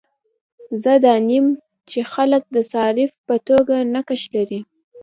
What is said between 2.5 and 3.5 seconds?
د صارف په